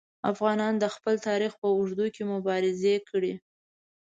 افغانانو 0.31 0.81
د 0.83 0.85
خپل 0.95 1.15
تاریخ 1.27 1.53
په 1.61 1.67
اوږدو 1.75 2.05
کې 2.15 2.23
مبارزې 2.33 2.95
کړي. 3.09 3.33